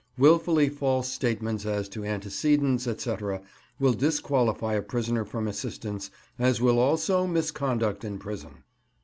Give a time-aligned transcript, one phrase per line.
[0.17, 3.15] Wilfully false statements as to antecedents, &c.,
[3.79, 8.63] will disqualify a prisoner from assistance, as will also misconduct in prison."